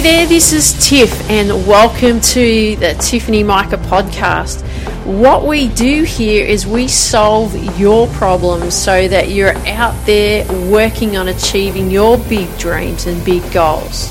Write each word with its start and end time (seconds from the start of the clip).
there, 0.00 0.26
this 0.26 0.52
is 0.52 0.72
Tiff, 0.88 1.30
and 1.30 1.66
welcome 1.68 2.20
to 2.20 2.74
the 2.76 2.94
Tiffany 2.94 3.44
Mika 3.44 3.76
podcast. 3.76 4.62
What 5.04 5.46
we 5.46 5.68
do 5.68 6.02
here 6.02 6.44
is 6.44 6.66
we 6.66 6.88
solve 6.88 7.54
your 7.78 8.08
problems 8.08 8.74
so 8.74 9.06
that 9.06 9.30
you're 9.30 9.56
out 9.68 9.94
there 10.06 10.46
working 10.70 11.16
on 11.16 11.28
achieving 11.28 11.90
your 11.90 12.18
big 12.18 12.56
dreams 12.58 13.06
and 13.06 13.24
big 13.24 13.42
goals. 13.52 14.10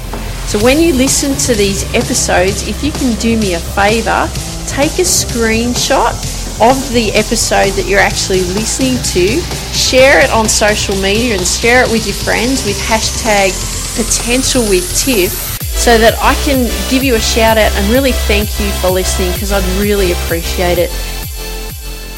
So, 0.50 0.64
when 0.64 0.80
you 0.80 0.94
listen 0.94 1.36
to 1.48 1.54
these 1.54 1.84
episodes, 1.94 2.68
if 2.68 2.84
you 2.84 2.91
can 2.91 3.20
do 3.20 3.38
me 3.38 3.55
a 3.55 3.60
favor, 3.60 4.30
take 4.68 5.00
a 5.00 5.08
screenshot 5.08 6.13
of 6.62 6.94
the 6.94 7.12
episode 7.13 7.72
that 7.72 7.88
you're 7.88 8.00
actually 8.00 8.41
listening 8.54 8.96
to, 9.12 9.41
share 9.74 10.24
it 10.24 10.30
on 10.30 10.48
social 10.48 10.96
media, 11.02 11.36
and 11.36 11.46
share 11.46 11.84
it 11.84 11.91
with 11.91 12.05
your 12.05 12.16
friends 12.16 12.63
with 12.63 12.77
hashtag 12.77 13.52
potential 13.98 14.62
with 14.70 14.88
Tiff 14.98 15.52
so 15.76 15.98
that 15.98 16.13
I 16.20 16.34
can 16.46 16.70
give 16.90 17.04
you 17.04 17.16
a 17.16 17.20
shout 17.20 17.57
out 17.57 17.71
and 17.74 17.91
really 17.91 18.13
thank 18.13 18.60
you 18.60 18.70
for 18.82 18.90
listening 18.90 19.32
because 19.34 19.52
I'd 19.52 19.63
really 19.82 20.12
appreciate 20.13 20.77
it. 20.77 20.90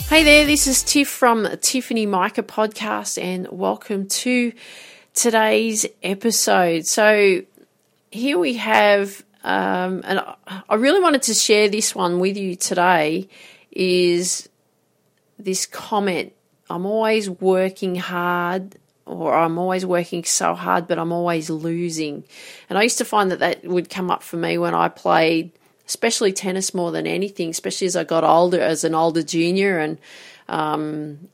Hey 0.07 0.23
there, 0.23 0.45
this 0.45 0.67
is 0.67 0.83
Tiff 0.83 1.09
from 1.09 1.47
Tiffany 1.61 2.05
Mika 2.05 2.43
podcast, 2.43 3.21
and 3.21 3.47
welcome 3.51 4.07
to 4.07 4.53
today's 5.15 5.85
episode. 6.03 6.85
So, 6.85 7.41
here 8.11 8.37
we 8.37 8.53
have, 8.53 9.23
um, 9.43 10.01
and 10.05 10.23
I 10.69 10.75
really 10.75 11.01
wanted 11.01 11.23
to 11.23 11.33
share 11.33 11.67
this 11.67 11.95
one 11.95 12.19
with 12.19 12.37
you 12.37 12.55
today. 12.55 13.27
Is 13.71 14.47
this 15.39 15.65
comment? 15.65 16.33
I'm 16.69 16.85
always 16.85 17.29
working 17.29 17.95
hard 17.95 18.75
or 19.05 19.35
I'm 19.35 19.57
always 19.57 19.85
working 19.85 20.23
so 20.23 20.55
hard, 20.55 20.87
but 20.87 20.97
I'm 20.97 21.11
always 21.11 21.49
losing. 21.49 22.23
And 22.69 22.77
I 22.77 22.83
used 22.83 22.97
to 22.97 23.05
find 23.05 23.31
that 23.31 23.39
that 23.39 23.63
would 23.63 23.89
come 23.89 24.09
up 24.09 24.23
for 24.23 24.37
me 24.37 24.57
when 24.57 24.73
I 24.73 24.89
played, 24.89 25.51
especially 25.87 26.33
tennis 26.33 26.73
more 26.73 26.91
than 26.91 27.05
anything, 27.05 27.49
especially 27.49 27.87
as 27.87 27.95
I 27.95 28.03
got 28.03 28.23
older, 28.23 28.59
as 28.59 28.83
an 28.83 28.95
older 28.95 29.21
junior, 29.21 29.77
and 29.77 29.99
um, 30.49 31.29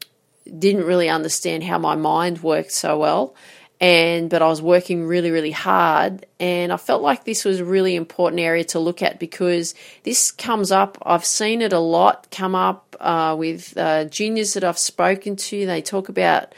didn't 0.46 0.84
really 0.84 1.10
understand 1.10 1.64
how 1.64 1.78
my 1.78 1.96
mind 1.96 2.44
worked 2.44 2.72
so 2.72 2.98
well. 2.98 3.36
And 3.80 4.30
but 4.30 4.44
I 4.44 4.48
was 4.48 4.62
working 4.62 5.08
really, 5.08 5.32
really 5.32 5.50
hard, 5.50 6.28
and 6.40 6.72
I 6.72 6.78
felt 6.78 7.02
like 7.02 7.24
this 7.24 7.44
was 7.44 7.60
a 7.60 7.66
really 7.66 7.96
important 7.96 8.40
area 8.40 8.64
to 8.66 8.80
look 8.80 9.02
at 9.02 9.18
because 9.18 9.74
this 10.04 10.30
comes 10.30 10.72
up. 10.72 11.00
I've 11.04 11.26
seen 11.26 11.64
it 11.64 11.74
a 11.74 11.80
lot 11.80 12.28
come 12.30 12.54
up 12.54 12.96
uh, 13.00 13.36
with 13.36 13.76
uh, 13.76 14.06
juniors 14.06 14.54
that 14.54 14.64
I've 14.64 14.78
spoken 14.78 15.36
to. 15.36 15.66
They 15.66 15.82
talk 15.82 16.10
about 16.10 16.54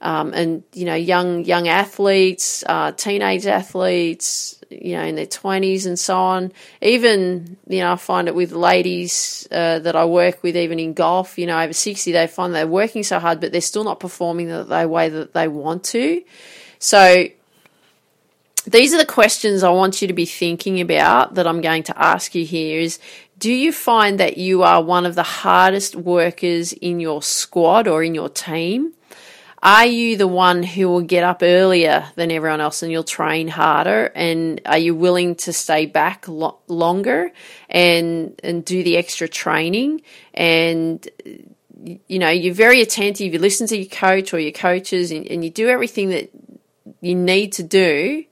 um, 0.00 0.32
and 0.34 0.62
you 0.72 0.84
know 0.84 0.94
young 0.94 1.44
young 1.44 1.68
athletes, 1.68 2.62
uh, 2.66 2.92
teenage 2.92 3.46
athletes, 3.46 4.60
you 4.70 4.94
know 4.96 5.02
in 5.02 5.14
their 5.14 5.26
twenties 5.26 5.86
and 5.86 5.98
so 5.98 6.16
on. 6.16 6.52
Even 6.82 7.56
you 7.66 7.80
know 7.80 7.92
I 7.92 7.96
find 7.96 8.28
it 8.28 8.34
with 8.34 8.52
ladies 8.52 9.48
uh, 9.50 9.78
that 9.80 9.96
I 9.96 10.04
work 10.04 10.42
with, 10.42 10.56
even 10.56 10.78
in 10.78 10.92
golf, 10.92 11.38
you 11.38 11.46
know 11.46 11.58
over 11.58 11.72
sixty, 11.72 12.12
they 12.12 12.26
find 12.26 12.54
they're 12.54 12.66
working 12.66 13.02
so 13.02 13.18
hard, 13.18 13.40
but 13.40 13.52
they're 13.52 13.60
still 13.60 13.84
not 13.84 14.00
performing 14.00 14.48
the, 14.48 14.64
the 14.64 14.88
way 14.88 15.08
that 15.08 15.32
they 15.32 15.48
want 15.48 15.84
to. 15.84 16.22
So 16.78 17.28
these 18.66 18.92
are 18.92 18.98
the 18.98 19.06
questions 19.06 19.62
I 19.62 19.70
want 19.70 20.02
you 20.02 20.08
to 20.08 20.14
be 20.14 20.26
thinking 20.26 20.80
about 20.80 21.36
that 21.36 21.46
I'm 21.46 21.60
going 21.60 21.84
to 21.84 21.98
ask 22.02 22.34
you 22.34 22.44
here 22.44 22.80
is 22.80 22.98
do 23.38 23.52
you 23.52 23.72
find 23.72 24.18
that 24.18 24.38
you 24.38 24.62
are 24.62 24.82
one 24.82 25.06
of 25.06 25.14
the 25.14 25.22
hardest 25.22 25.94
workers 25.94 26.72
in 26.72 27.00
your 27.00 27.22
squad 27.22 27.86
or 27.86 28.02
in 28.02 28.14
your 28.14 28.28
team? 28.28 28.92
Are 29.62 29.86
you 29.86 30.16
the 30.16 30.28
one 30.28 30.62
who 30.62 30.88
will 30.88 31.00
get 31.00 31.24
up 31.24 31.42
earlier 31.42 32.06
than 32.14 32.30
everyone 32.30 32.60
else 32.60 32.82
and 32.82 32.92
you'll 32.92 33.04
train 33.04 33.48
harder? 33.48 34.12
And 34.14 34.60
are 34.66 34.78
you 34.78 34.94
willing 34.94 35.34
to 35.36 35.52
stay 35.52 35.86
back 35.86 36.28
lo- 36.28 36.58
longer 36.68 37.32
and 37.68 38.38
and 38.44 38.64
do 38.64 38.82
the 38.82 38.96
extra 38.96 39.28
training? 39.28 40.02
And 40.34 41.08
you 41.82 42.18
know, 42.18 42.30
you're 42.30 42.54
very 42.54 42.82
attentive. 42.82 43.32
You 43.32 43.38
listen 43.38 43.66
to 43.68 43.76
your 43.76 43.88
coach 43.88 44.34
or 44.34 44.38
your 44.38 44.52
coaches, 44.52 45.10
and, 45.10 45.26
and 45.26 45.44
you 45.44 45.50
do 45.50 45.68
everything 45.68 46.10
that 46.10 46.30
you 47.00 47.14
need 47.14 47.52
to 47.52 47.62
do. 47.62 48.24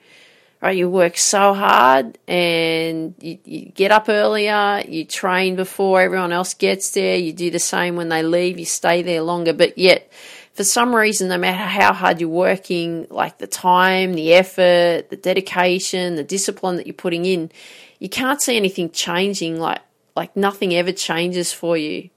Right, 0.61 0.79
you 0.79 0.89
work 0.89 1.19
so 1.19 1.53
hard 1.53 2.17
and 2.27 3.15
you, 3.21 3.39
you, 3.45 3.67
get 3.67 3.91
up 3.91 4.09
earlier, 4.09 4.83
you 4.89 5.05
train 5.05 5.57
before 5.57 6.01
everyone 6.01 6.33
else 6.33 6.55
gets 6.55 6.93
there, 6.93 7.17
you 7.17 7.35
do 7.35 7.51
the 7.51 7.59
same 7.59 7.97
when 7.97 8.09
they 8.09 8.23
leave, 8.23 8.59
you 8.59 8.65
stay 8.65 9.03
there 9.03 9.21
longer, 9.21 9.53
but 9.53 9.77
yet 9.77 10.11
for 10.55 10.65
some 10.65 10.95
reason, 10.95 11.29
no 11.29 11.37
matter 11.37 11.57
how 11.57 11.93
hard 11.93 12.21
you're 12.21 12.31
working, 12.31 13.09
like 13.11 13.39
the 13.39 13.47
time, 13.47 14.15
the 14.15 14.35
effort, 14.35 15.11
the 15.11 15.17
dedication, 15.17 16.15
the 16.15 16.23
discipline 16.23 16.77
that 16.77 16.87
you're 16.87 16.95
putting 16.95 17.25
in, 17.25 17.51
you 17.99 18.09
can't 18.09 18.41
see 18.41 18.57
anything 18.57 18.91
changing. 18.91 19.59
Like 19.59 19.81
like 20.17 20.37
nothing 20.37 20.73
ever 20.73 20.93
changes 20.93 21.53
for 21.53 21.77
you, 21.77 22.09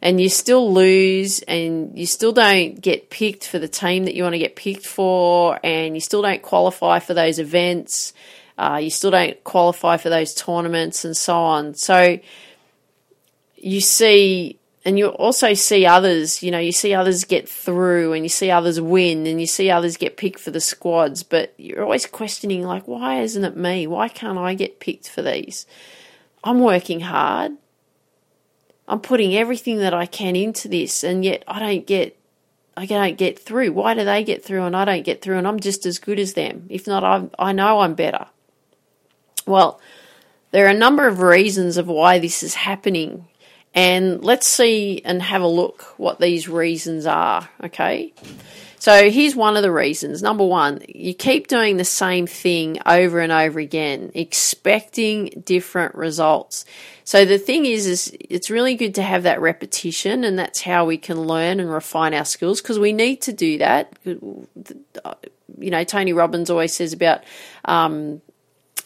and 0.00 0.18
you 0.18 0.30
still 0.30 0.72
lose, 0.72 1.40
and 1.42 1.98
you 1.98 2.06
still 2.06 2.32
don't 2.32 2.80
get 2.80 3.10
picked 3.10 3.46
for 3.46 3.58
the 3.58 3.68
team 3.68 4.06
that 4.06 4.14
you 4.14 4.22
want 4.22 4.32
to 4.32 4.38
get 4.38 4.56
picked 4.56 4.86
for, 4.86 5.60
and 5.62 5.94
you 5.94 6.00
still 6.00 6.22
don't 6.22 6.42
qualify 6.42 7.00
for 7.00 7.12
those 7.12 7.38
events. 7.38 8.14
Uh, 8.56 8.80
you 8.82 8.90
still 8.90 9.10
don't 9.10 9.44
qualify 9.44 9.98
for 9.98 10.08
those 10.08 10.34
tournaments 10.34 11.04
and 11.04 11.16
so 11.16 11.36
on. 11.36 11.74
So 11.74 12.18
you 13.56 13.80
see 13.80 14.57
and 14.88 14.98
you 14.98 15.08
also 15.08 15.52
see 15.52 15.84
others, 15.84 16.42
you 16.42 16.50
know, 16.50 16.58
you 16.58 16.72
see 16.72 16.94
others 16.94 17.24
get 17.24 17.46
through 17.46 18.14
and 18.14 18.24
you 18.24 18.30
see 18.30 18.50
others 18.50 18.80
win 18.80 19.26
and 19.26 19.38
you 19.38 19.46
see 19.46 19.70
others 19.70 19.98
get 19.98 20.16
picked 20.16 20.40
for 20.40 20.50
the 20.50 20.62
squads, 20.62 21.22
but 21.22 21.52
you're 21.58 21.82
always 21.82 22.06
questioning, 22.06 22.62
like, 22.62 22.88
why 22.88 23.20
isn't 23.20 23.44
it 23.44 23.54
me? 23.54 23.86
Why 23.86 24.08
can't 24.08 24.38
I 24.38 24.54
get 24.54 24.80
picked 24.80 25.06
for 25.06 25.20
these? 25.20 25.66
I'm 26.42 26.60
working 26.60 27.00
hard. 27.00 27.52
I'm 28.88 29.00
putting 29.00 29.36
everything 29.36 29.76
that 29.80 29.92
I 29.92 30.06
can 30.06 30.34
into 30.34 30.68
this, 30.68 31.04
and 31.04 31.22
yet 31.22 31.44
I 31.46 31.58
don't 31.58 31.86
get. 31.86 32.18
I 32.74 32.86
don't 32.86 33.18
get 33.18 33.38
through. 33.38 33.72
Why 33.72 33.92
do 33.92 34.06
they 34.06 34.24
get 34.24 34.42
through 34.42 34.62
and 34.62 34.74
I 34.74 34.86
don't 34.86 35.04
get 35.04 35.20
through? 35.20 35.36
And 35.36 35.46
I'm 35.46 35.60
just 35.60 35.84
as 35.84 35.98
good 35.98 36.18
as 36.18 36.32
them. 36.32 36.64
If 36.70 36.86
not, 36.86 37.04
I 37.04 37.28
I 37.38 37.52
know 37.52 37.80
I'm 37.80 37.92
better. 37.92 38.28
Well, 39.46 39.82
there 40.50 40.64
are 40.64 40.70
a 40.70 40.78
number 40.78 41.06
of 41.06 41.20
reasons 41.20 41.76
of 41.76 41.88
why 41.88 42.18
this 42.18 42.42
is 42.42 42.54
happening 42.54 43.26
and 43.78 44.24
let's 44.24 44.48
see 44.48 45.00
and 45.04 45.22
have 45.22 45.40
a 45.40 45.46
look 45.46 45.82
what 45.98 46.18
these 46.18 46.48
reasons 46.48 47.06
are, 47.06 47.48
okay? 47.62 48.12
So 48.80 49.08
here's 49.08 49.36
one 49.36 49.56
of 49.56 49.62
the 49.62 49.70
reasons. 49.70 50.20
Number 50.20 50.44
one, 50.44 50.82
you 50.88 51.14
keep 51.14 51.46
doing 51.46 51.76
the 51.76 51.84
same 51.84 52.26
thing 52.26 52.80
over 52.84 53.20
and 53.20 53.30
over 53.30 53.60
again, 53.60 54.10
expecting 54.14 55.44
different 55.44 55.94
results. 55.94 56.64
So 57.04 57.24
the 57.24 57.38
thing 57.38 57.66
is, 57.66 57.86
is 57.86 58.16
it's 58.18 58.50
really 58.50 58.74
good 58.74 58.96
to 58.96 59.02
have 59.02 59.22
that 59.22 59.40
repetition, 59.40 60.24
and 60.24 60.36
that's 60.36 60.60
how 60.60 60.84
we 60.84 60.98
can 60.98 61.20
learn 61.20 61.60
and 61.60 61.70
refine 61.70 62.14
our 62.14 62.24
skills 62.24 62.60
because 62.60 62.80
we 62.80 62.92
need 62.92 63.22
to 63.22 63.32
do 63.32 63.58
that. 63.58 63.96
You 64.04 64.48
know, 65.56 65.84
Tony 65.84 66.12
Robbins 66.12 66.50
always 66.50 66.74
says 66.74 66.92
about 66.92 67.22
um, 67.64 68.22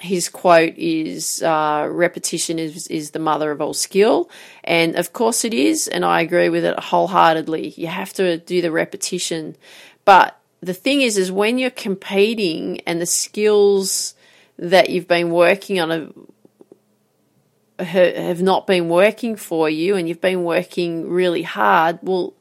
his 0.02 0.28
quote 0.28 0.74
is 0.76 1.42
uh, 1.44 1.86
repetition 1.88 2.58
is, 2.58 2.88
is 2.88 3.12
the 3.12 3.20
mother 3.20 3.52
of 3.52 3.60
all 3.60 3.72
skill. 3.72 4.28
And 4.64 4.96
of 4.96 5.12
course 5.12 5.44
it 5.44 5.54
is, 5.54 5.86
and 5.86 6.04
I 6.04 6.22
agree 6.22 6.48
with 6.48 6.64
it 6.64 6.78
wholeheartedly. 6.78 7.74
You 7.76 7.86
have 7.86 8.12
to 8.14 8.38
do 8.38 8.60
the 8.60 8.72
repetition. 8.72 9.56
But 10.04 10.36
the 10.60 10.74
thing 10.74 11.02
is, 11.02 11.16
is 11.16 11.30
when 11.30 11.56
you're 11.56 11.70
competing 11.70 12.80
and 12.80 13.00
the 13.00 13.06
skills 13.06 14.14
that 14.58 14.90
you've 14.90 15.08
been 15.08 15.30
working 15.30 15.78
on 15.78 16.12
have 17.78 18.42
not 18.42 18.66
been 18.66 18.88
working 18.88 19.36
for 19.36 19.70
you 19.70 19.94
and 19.94 20.08
you've 20.08 20.20
been 20.20 20.42
working 20.42 21.08
really 21.08 21.42
hard, 21.42 22.00
well, 22.02 22.34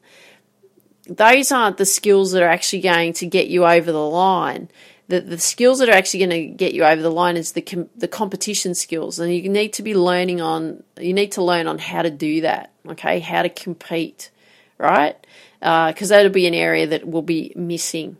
those 1.06 1.52
aren't 1.52 1.76
the 1.76 1.86
skills 1.86 2.32
that 2.32 2.42
are 2.42 2.48
actually 2.48 2.82
going 2.82 3.12
to 3.12 3.26
get 3.26 3.46
you 3.46 3.64
over 3.64 3.92
the 3.92 3.98
line 3.98 4.68
the, 5.12 5.20
the 5.20 5.38
skills 5.38 5.78
that 5.80 5.90
are 5.90 5.92
actually 5.92 6.26
going 6.26 6.30
to 6.30 6.46
get 6.46 6.72
you 6.72 6.84
over 6.84 7.02
the 7.02 7.10
line 7.10 7.36
is 7.36 7.52
the 7.52 7.60
com- 7.60 7.90
the 7.94 8.08
competition 8.08 8.74
skills, 8.74 9.18
and 9.18 9.34
you 9.34 9.46
need 9.46 9.74
to 9.74 9.82
be 9.82 9.94
learning 9.94 10.40
on. 10.40 10.82
You 10.98 11.12
need 11.12 11.32
to 11.32 11.42
learn 11.42 11.66
on 11.66 11.78
how 11.78 12.00
to 12.00 12.10
do 12.10 12.40
that. 12.40 12.72
Okay, 12.88 13.20
how 13.20 13.42
to 13.42 13.50
compete, 13.50 14.30
right? 14.78 15.14
Because 15.60 16.10
uh, 16.10 16.16
that'll 16.16 16.32
be 16.32 16.46
an 16.46 16.54
area 16.54 16.86
that 16.86 17.06
will 17.06 17.22
be 17.22 17.52
missing. 17.54 18.16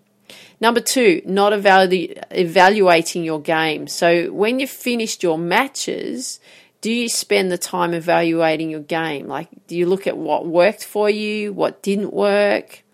Number 0.61 0.81
two, 0.81 1.23
not 1.25 1.55
evalu- 1.55 2.23
evaluating 2.31 3.25
your 3.25 3.41
game. 3.41 3.89
So 3.89 4.31
when 4.31 4.61
you've 4.61 4.71
finished 4.71 5.23
your 5.23 5.39
matches, 5.39 6.41
do 6.83 6.93
you 6.93 7.09
spend 7.09 7.50
the 7.50 7.59
time 7.59 7.94
evaluating 7.94 8.69
your 8.69 8.81
game? 8.81 9.29
Like, 9.29 9.49
do 9.67 9.77
you 9.77 9.87
look 9.87 10.06
at 10.06 10.19
what 10.19 10.47
worked 10.47 10.85
for 10.85 11.09
you, 11.09 11.55
what 11.55 11.83
didn't 11.83 12.12
work? 12.12 12.85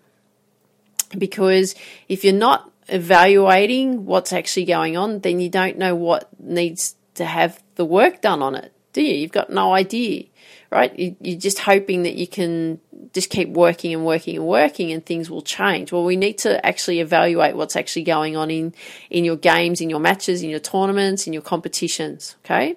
Because 1.19 1.75
if 2.09 2.23
you're 2.23 2.33
not 2.33 2.71
evaluating 2.89 4.07
what's 4.07 4.33
actually 4.33 4.65
going 4.65 4.97
on, 4.97 5.21
then 5.21 5.41
you 5.41 5.49
don't 5.49 5.79
know 5.79 5.95
what 5.95 6.29
needs 6.41 6.95
to 7.15 7.25
have 7.25 7.63
the 7.75 7.85
work 7.85 8.21
done 8.21 8.43
on 8.43 8.55
it, 8.55 8.73
do 8.93 9.03
you? 9.03 9.15
You've 9.15 9.33
got 9.33 9.51
no 9.51 9.75
idea, 9.75 10.25
right? 10.71 10.93
You're 11.21 11.39
just 11.39 11.61
hoping 11.61 12.05
that 12.05 12.15
you 12.15 12.27
can 12.27 12.81
just 13.13 13.31
keep 13.31 13.49
working 13.51 13.95
and 13.95 14.05
working 14.05 14.37
and 14.37 14.47
working 14.47 14.93
and 14.93 15.05
things 15.05 15.31
will 15.31 15.43
change. 15.43 15.93
Well, 15.93 16.05
we 16.05 16.17
need 16.17 16.39
to 16.39 16.65
actually 16.65 17.01
evaluate 17.01 17.57
what's 17.57 17.77
actually 17.77 18.05
going 18.05 18.37
on 18.37 18.51
in, 18.51 18.75
in 19.11 19.25
your 19.25 19.37
games, 19.37 19.81
in 19.81 19.91
your 19.91 20.01
matches, 20.01 20.43
in 20.43 20.51
your 20.51 20.61
tournaments, 20.61 21.27
in 21.27 21.33
your 21.33 21.43
competitions. 21.43 22.37
Okay. 22.45 22.77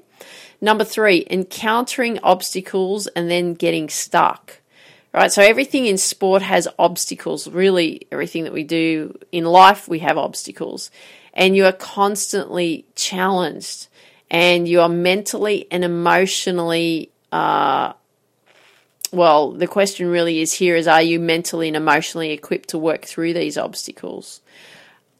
Number 0.59 0.83
three, 0.83 1.25
encountering 1.29 2.19
obstacles 2.19 3.07
and 3.07 3.29
then 3.29 3.55
getting 3.55 3.89
stuck. 3.89 4.60
Right. 5.13 5.31
So 5.31 5.41
everything 5.41 5.87
in 5.87 5.97
sport 5.97 6.41
has 6.41 6.67
obstacles. 6.79 7.47
Really, 7.47 8.07
everything 8.11 8.45
that 8.45 8.53
we 8.53 8.63
do 8.63 9.17
in 9.31 9.43
life, 9.43 9.87
we 9.87 9.99
have 9.99 10.17
obstacles. 10.17 10.89
And 11.33 11.55
you 11.55 11.65
are 11.65 11.73
constantly 11.73 12.85
challenged 12.95 13.87
and 14.29 14.67
you 14.67 14.79
are 14.81 14.89
mentally 14.89 15.67
and 15.69 15.83
emotionally 15.83 17.11
uh, 17.31 17.93
well, 19.11 19.51
the 19.51 19.67
question 19.67 20.07
really 20.07 20.39
is 20.39 20.53
here 20.53 20.75
is 20.75 20.87
are 20.87 21.01
you 21.01 21.19
mentally 21.19 21.67
and 21.67 21.75
emotionally 21.75 22.31
equipped 22.31 22.69
to 22.69 22.77
work 22.77 23.05
through 23.05 23.33
these 23.33 23.57
obstacles? 23.57 24.41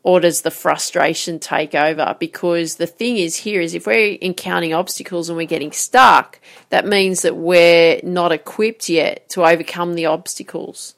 Or 0.03 0.19
does 0.19 0.42
the 0.42 0.51
frustration 0.51 1.39
take 1.39 1.75
over? 1.75 2.15
Because 2.19 2.75
the 2.75 2.88
thing 2.88 3.18
is 3.18 3.36
here 3.38 3.62
is 3.62 3.75
if 3.75 3.86
we're 3.86 4.18
encountering 4.21 4.74
obstacles 4.74 5.30
and 5.30 5.38
we're 5.38 5.45
getting 5.45 5.71
stuck, 5.71 6.39
that 6.69 6.88
means 6.88 7.21
that 7.21 7.36
we're 7.36 8.00
not 8.03 8.31
equipped 8.31 8.89
yet 8.89 9.30
to 9.30 9.45
overcome 9.45 9.94
the 9.94 10.07
obstacles. 10.07 10.95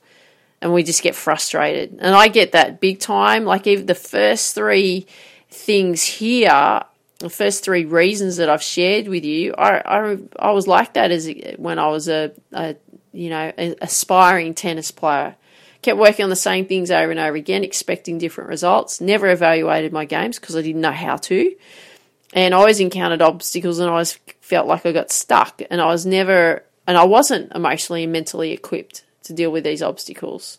And 0.62 0.74
we 0.74 0.84
just 0.84 1.04
get 1.04 1.16
frustrated. 1.16 2.00
And 2.00 2.16
I 2.16 2.30
get 2.30 2.54
that 2.54 2.80
big 2.80 3.00
time. 3.00 3.44
Like 3.44 3.68
even 3.68 3.88
the 3.88 3.96
first 3.96 4.56
three 4.56 5.06
things 5.50 6.04
here 6.04 6.84
the 7.24 7.30
first 7.30 7.64
three 7.64 7.86
reasons 7.86 8.36
that 8.36 8.50
I've 8.50 8.62
shared 8.62 9.08
with 9.08 9.24
you, 9.24 9.54
I, 9.58 9.82
I, 9.86 10.18
I 10.38 10.52
was 10.52 10.68
like 10.68 10.96
that 10.96 11.10
as 11.10 11.32
when 11.56 11.80
I 11.80 11.88
was 11.88 12.10
a, 12.10 12.34
a 12.52 12.76
you 13.14 13.30
know 13.30 13.52
aspiring 13.82 14.54
tennis 14.54 14.92
player. 14.92 15.36
Kept 15.84 16.00
working 16.00 16.24
on 16.24 16.30
the 16.30 16.36
same 16.36 16.66
things 16.66 16.90
over 16.90 17.12
and 17.12 17.20
over 17.20 17.36
again, 17.36 17.64
expecting 17.64 18.18
different 18.18 18.50
results. 18.50 19.02
Never 19.02 19.30
evaluated 19.30 19.94
my 19.94 20.06
games 20.06 20.40
because 20.40 20.56
I 20.56 20.62
didn't 20.62 20.82
know 20.82 20.92
how 20.92 21.18
to, 21.18 21.56
and 22.34 22.54
I 22.54 22.58
always 22.58 22.80
encountered 22.80 23.22
obstacles, 23.22 23.80
and 23.80 23.90
I 23.90 23.92
always 23.92 24.18
felt 24.42 24.66
like 24.66 24.86
I 24.86 24.92
got 24.92 25.12
stuck, 25.12 25.62
and 25.70 25.82
I 25.82 25.88
was 25.88 26.06
never, 26.06 26.64
and 26.88 26.98
I 26.98 27.04
wasn't 27.04 27.52
emotionally 27.54 28.04
and 28.04 28.14
mentally 28.14 28.52
equipped 28.52 29.04
to 29.24 29.34
deal 29.34 29.52
with 29.52 29.66
these 29.66 29.84
obstacles. 29.84 30.58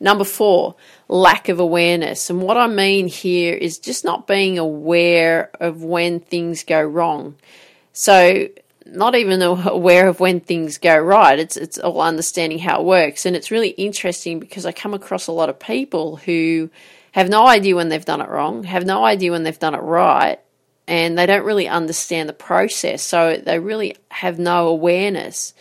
Number 0.00 0.24
four, 0.24 0.76
lack 1.08 1.48
of 1.48 1.60
awareness. 1.60 2.30
And 2.30 2.42
what 2.42 2.56
I 2.56 2.66
mean 2.66 3.06
here 3.06 3.54
is 3.54 3.78
just 3.78 4.04
not 4.04 4.26
being 4.26 4.58
aware 4.58 5.50
of 5.60 5.82
when 5.82 6.20
things 6.20 6.64
go 6.64 6.82
wrong. 6.82 7.36
So, 7.92 8.48
not 8.90 9.14
even 9.14 9.42
aware 9.42 10.08
of 10.08 10.20
when 10.20 10.40
things 10.40 10.78
go 10.78 10.96
right. 10.98 11.38
It's 11.38 11.56
it's 11.56 11.78
all 11.78 12.00
understanding 12.00 12.58
how 12.58 12.80
it 12.80 12.86
works, 12.86 13.26
and 13.26 13.36
it's 13.36 13.50
really 13.50 13.70
interesting 13.70 14.38
because 14.38 14.66
I 14.66 14.72
come 14.72 14.94
across 14.94 15.26
a 15.26 15.32
lot 15.32 15.48
of 15.48 15.58
people 15.58 16.16
who 16.16 16.70
have 17.12 17.28
no 17.28 17.46
idea 17.46 17.74
when 17.74 17.88
they've 17.88 18.04
done 18.04 18.20
it 18.20 18.28
wrong, 18.28 18.64
have 18.64 18.84
no 18.84 19.04
idea 19.04 19.32
when 19.32 19.42
they've 19.42 19.58
done 19.58 19.74
it 19.74 19.78
right, 19.78 20.38
and 20.86 21.18
they 21.18 21.26
don't 21.26 21.44
really 21.44 21.68
understand 21.68 22.28
the 22.28 22.34
process. 22.34 23.02
So 23.02 23.36
they 23.36 23.58
really 23.58 23.96
have 24.10 24.38
no 24.38 24.68
awareness. 24.68 25.54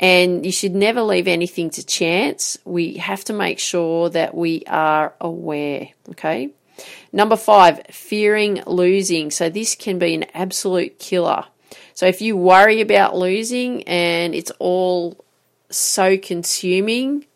And 0.00 0.44
you 0.44 0.50
should 0.50 0.74
never 0.74 1.02
leave 1.02 1.28
anything 1.28 1.70
to 1.70 1.86
chance. 1.86 2.58
We 2.64 2.94
have 2.94 3.24
to 3.24 3.32
make 3.32 3.60
sure 3.60 4.08
that 4.10 4.34
we 4.34 4.64
are 4.66 5.14
aware, 5.20 5.90
okay? 6.10 6.50
Number 7.12 7.36
five, 7.36 7.82
fearing 7.90 8.62
losing. 8.66 9.30
So 9.30 9.48
this 9.48 9.76
can 9.76 9.98
be 9.98 10.14
an 10.14 10.24
absolute 10.34 10.98
killer. 10.98 11.44
So 12.02 12.08
if 12.08 12.20
you 12.20 12.36
worry 12.36 12.80
about 12.80 13.16
losing 13.16 13.84
and 13.84 14.34
it's 14.34 14.50
all 14.58 15.24
so 15.70 16.18
consuming, 16.18 17.26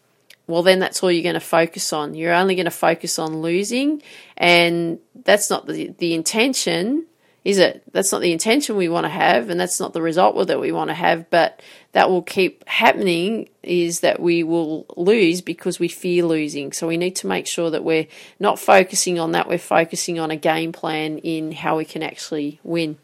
well, 0.49 0.65
then 0.65 0.81
that's 0.81 1.05
all 1.05 1.13
you're 1.13 1.23
going 1.23 1.35
to 1.35 1.41
focus 1.41 1.93
on. 1.93 2.17
You're 2.17 2.35
only 2.35 2.57
going 2.57 2.65
to 2.65 2.73
focus 2.73 3.17
on 3.21 3.43
losing, 3.43 4.03
and 4.37 4.99
that's 5.25 5.51
not 5.51 5.69
the, 5.69 5.95
the 5.99 6.15
intention 6.15 7.07
is 7.47 7.59
it? 7.59 7.81
That's 7.93 8.11
not 8.11 8.23
the 8.23 8.33
intention 8.33 8.75
we 8.75 8.89
want 8.89 9.05
to 9.05 9.09
have, 9.09 9.51
and 9.51 9.61
that's 9.61 9.79
not 9.79 9.93
the 9.93 10.03
result 10.03 10.49
that 10.49 10.59
we 10.59 10.73
want 10.73 10.91
to 10.91 10.95
have, 10.95 11.31
but 11.31 11.63
that 11.93 12.11
will 12.11 12.23
keep 12.23 12.69
happening 12.69 13.49
is 13.63 14.01
that 14.01 14.19
we 14.19 14.43
will 14.43 14.85
lose 14.97 15.43
because 15.43 15.79
we 15.79 15.87
fear 15.87 16.25
losing. 16.25 16.73
So 16.73 16.89
we 16.89 16.97
need 16.97 17.15
to 17.17 17.29
make 17.29 17.47
sure 17.47 17.71
that 17.71 17.85
we're 17.85 18.09
not 18.41 18.59
focusing 18.59 19.21
on 19.21 19.31
that, 19.31 19.47
we're 19.47 19.59
focusing 19.59 20.19
on 20.19 20.33
a 20.33 20.37
game 20.37 20.73
plan 20.73 21.19
in 21.19 21.53
how 21.53 21.77
we 21.77 21.85
can 21.85 22.03
actually 22.03 22.59
win. 22.65 22.99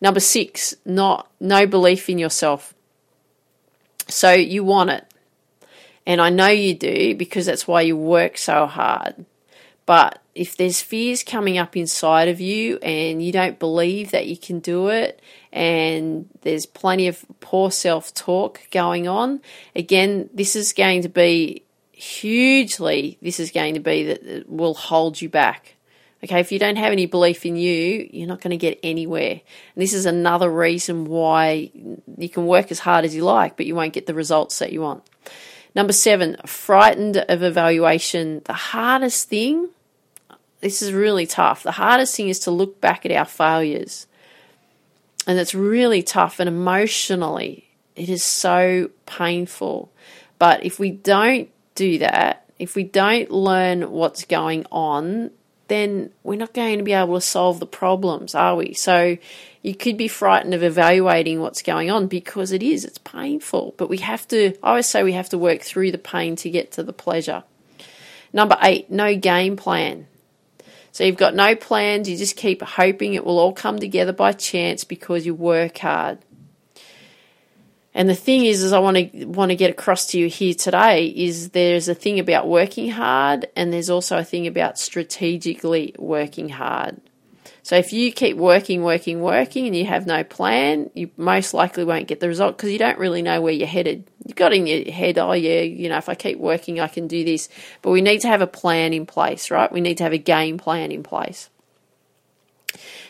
Number 0.00 0.20
six, 0.20 0.76
not 0.84 1.28
no 1.40 1.66
belief 1.66 2.08
in 2.08 2.20
yourself. 2.20 2.72
So 4.06 4.30
you 4.30 4.62
want 4.62 4.90
it. 4.90 5.04
And 6.06 6.20
I 6.20 6.30
know 6.30 6.46
you 6.46 6.74
do 6.74 7.16
because 7.16 7.44
that's 7.44 7.66
why 7.66 7.80
you 7.80 7.96
work 7.96 8.38
so 8.38 8.66
hard. 8.66 9.24
But 9.84 10.19
if 10.34 10.56
there's 10.56 10.80
fears 10.80 11.22
coming 11.22 11.58
up 11.58 11.76
inside 11.76 12.28
of 12.28 12.40
you 12.40 12.78
and 12.78 13.22
you 13.22 13.32
don't 13.32 13.58
believe 13.58 14.10
that 14.12 14.26
you 14.26 14.36
can 14.36 14.60
do 14.60 14.88
it, 14.88 15.20
and 15.52 16.28
there's 16.42 16.66
plenty 16.66 17.08
of 17.08 17.24
poor 17.40 17.70
self 17.70 18.14
talk 18.14 18.60
going 18.70 19.08
on, 19.08 19.40
again, 19.74 20.30
this 20.32 20.54
is 20.54 20.72
going 20.72 21.02
to 21.02 21.08
be 21.08 21.64
hugely, 21.92 23.18
this 23.20 23.40
is 23.40 23.50
going 23.50 23.74
to 23.74 23.80
be 23.80 24.04
that 24.04 24.48
will 24.48 24.74
hold 24.74 25.20
you 25.20 25.28
back. 25.28 25.74
Okay, 26.22 26.38
if 26.38 26.52
you 26.52 26.58
don't 26.58 26.76
have 26.76 26.92
any 26.92 27.06
belief 27.06 27.46
in 27.46 27.56
you, 27.56 28.08
you're 28.12 28.28
not 28.28 28.42
going 28.42 28.50
to 28.50 28.58
get 28.58 28.78
anywhere. 28.82 29.40
And 29.74 29.82
this 29.82 29.94
is 29.94 30.04
another 30.04 30.50
reason 30.50 31.06
why 31.06 31.70
you 32.18 32.28
can 32.28 32.46
work 32.46 32.70
as 32.70 32.78
hard 32.78 33.06
as 33.06 33.14
you 33.14 33.24
like, 33.24 33.56
but 33.56 33.64
you 33.64 33.74
won't 33.74 33.94
get 33.94 34.06
the 34.06 34.14
results 34.14 34.58
that 34.58 34.70
you 34.70 34.82
want. 34.82 35.02
Number 35.74 35.94
seven, 35.94 36.36
frightened 36.44 37.16
of 37.16 37.42
evaluation. 37.42 38.42
The 38.44 38.52
hardest 38.52 39.28
thing 39.28 39.70
this 40.60 40.82
is 40.82 40.92
really 40.92 41.26
tough. 41.26 41.62
The 41.62 41.72
hardest 41.72 42.16
thing 42.16 42.28
is 42.28 42.40
to 42.40 42.50
look 42.50 42.80
back 42.80 43.06
at 43.06 43.12
our 43.12 43.24
failures. 43.24 44.06
And 45.26 45.38
it's 45.38 45.54
really 45.54 46.02
tough 46.02 46.40
and 46.40 46.48
emotionally, 46.48 47.68
it 47.94 48.08
is 48.08 48.22
so 48.22 48.90
painful. 49.06 49.92
But 50.38 50.64
if 50.64 50.78
we 50.78 50.90
don't 50.90 51.50
do 51.74 51.98
that, 51.98 52.50
if 52.58 52.74
we 52.74 52.84
don't 52.84 53.30
learn 53.30 53.90
what's 53.90 54.24
going 54.24 54.66
on, 54.70 55.30
then 55.68 56.10
we're 56.24 56.36
not 56.36 56.52
going 56.52 56.78
to 56.78 56.84
be 56.84 56.92
able 56.92 57.14
to 57.14 57.20
solve 57.20 57.60
the 57.60 57.66
problems, 57.66 58.34
are 58.34 58.56
we? 58.56 58.74
So 58.74 59.18
you 59.62 59.74
could 59.74 59.96
be 59.96 60.08
frightened 60.08 60.54
of 60.54 60.62
evaluating 60.62 61.40
what's 61.40 61.62
going 61.62 61.90
on 61.90 62.06
because 62.06 62.50
it 62.50 62.62
is, 62.62 62.84
it's 62.84 62.98
painful. 62.98 63.74
But 63.76 63.88
we 63.88 63.98
have 63.98 64.26
to, 64.28 64.54
I 64.62 64.70
always 64.70 64.86
say 64.86 65.02
we 65.02 65.12
have 65.12 65.28
to 65.28 65.38
work 65.38 65.60
through 65.60 65.92
the 65.92 65.98
pain 65.98 66.36
to 66.36 66.50
get 66.50 66.72
to 66.72 66.82
the 66.82 66.92
pleasure. 66.92 67.44
Number 68.32 68.56
eight, 68.62 68.90
no 68.90 69.14
game 69.14 69.56
plan. 69.56 70.06
So 70.92 71.04
you've 71.04 71.16
got 71.16 71.34
no 71.34 71.54
plans, 71.54 72.08
you 72.08 72.16
just 72.16 72.36
keep 72.36 72.62
hoping 72.62 73.14
it 73.14 73.24
will 73.24 73.38
all 73.38 73.52
come 73.52 73.78
together 73.78 74.12
by 74.12 74.32
chance 74.32 74.84
because 74.84 75.24
you 75.24 75.34
work 75.34 75.78
hard. 75.78 76.18
And 77.92 78.08
the 78.08 78.14
thing 78.14 78.44
is, 78.44 78.62
is 78.62 78.72
I 78.72 78.78
want 78.78 78.96
to 78.96 79.24
want 79.26 79.50
to 79.50 79.56
get 79.56 79.70
across 79.70 80.06
to 80.08 80.18
you 80.18 80.28
here 80.28 80.54
today 80.54 81.06
is 81.06 81.50
there's 81.50 81.88
a 81.88 81.94
thing 81.94 82.20
about 82.20 82.48
working 82.48 82.90
hard, 82.90 83.48
and 83.56 83.72
there's 83.72 83.90
also 83.90 84.18
a 84.18 84.24
thing 84.24 84.46
about 84.46 84.78
strategically 84.78 85.94
working 85.98 86.50
hard. 86.50 87.00
So 87.62 87.76
if 87.76 87.92
you 87.92 88.12
keep 88.12 88.36
working, 88.36 88.82
working, 88.82 89.20
working, 89.20 89.66
and 89.66 89.76
you 89.76 89.84
have 89.86 90.06
no 90.06 90.24
plan, 90.24 90.90
you 90.94 91.10
most 91.16 91.52
likely 91.52 91.84
won't 91.84 92.08
get 92.08 92.20
the 92.20 92.28
result 92.28 92.56
because 92.56 92.70
you 92.70 92.78
don't 92.78 92.98
really 92.98 93.22
know 93.22 93.40
where 93.40 93.52
you're 93.52 93.66
headed. 93.66 94.10
You've 94.24 94.36
got 94.36 94.52
in 94.52 94.66
your 94.66 94.90
head, 94.90 95.18
oh 95.18 95.32
yeah, 95.32 95.60
you 95.60 95.88
know, 95.88 95.98
if 95.98 96.08
I 96.08 96.14
keep 96.14 96.38
working, 96.38 96.80
I 96.80 96.88
can 96.88 97.06
do 97.06 97.24
this. 97.24 97.48
But 97.82 97.90
we 97.90 98.00
need 98.00 98.20
to 98.22 98.28
have 98.28 98.42
a 98.42 98.46
plan 98.46 98.92
in 98.92 99.06
place, 99.06 99.50
right? 99.50 99.70
We 99.70 99.80
need 99.80 99.98
to 99.98 100.04
have 100.04 100.12
a 100.12 100.18
game 100.18 100.58
plan 100.58 100.90
in 100.90 101.02
place. 101.02 101.50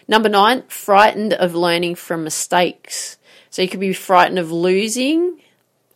Number 0.08 0.28
nine, 0.28 0.64
frightened 0.66 1.34
of 1.34 1.54
learning 1.54 1.94
from 1.94 2.24
mistakes. 2.24 3.16
So 3.50 3.62
you 3.62 3.68
could 3.68 3.80
be 3.80 3.92
frightened 3.92 4.38
of 4.38 4.50
losing, 4.50 5.40